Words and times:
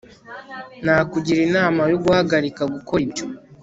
nakugira 0.85 1.39
inama 1.47 1.81
yo 1.91 1.97
guhagarika 2.03 2.61
gukora 2.73 3.01
ibyo 3.07 3.25